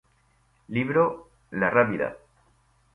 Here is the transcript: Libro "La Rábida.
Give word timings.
Libro 0.69 1.29
"La 1.51 1.69
Rábida. 1.69 2.17